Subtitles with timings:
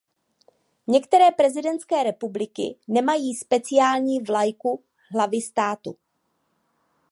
[0.87, 5.95] Některé prezidentské republiky nemají speciální vlajku hlavy státu.